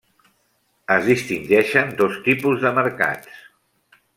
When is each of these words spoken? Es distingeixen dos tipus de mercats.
Es 0.95 1.03
distingeixen 1.09 1.93
dos 2.01 2.17
tipus 2.29 2.65
de 2.65 2.73
mercats. 2.81 3.41